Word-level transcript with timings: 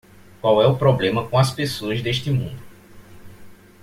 qual 0.41 0.59
é 0.63 0.65
o 0.67 0.75
problema 0.75 1.29
com 1.29 1.37
as 1.37 1.53
pessoas 1.53 2.01
deste 2.01 2.31
mundo 2.31 2.57